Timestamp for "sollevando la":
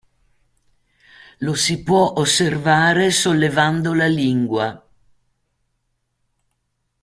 3.11-4.07